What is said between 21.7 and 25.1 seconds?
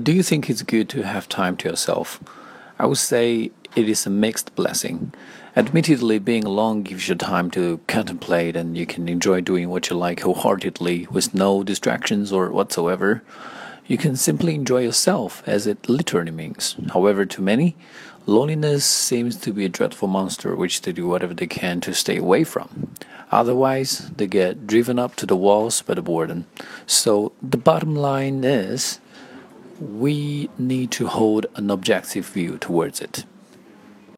to stay away from. Otherwise, they get driven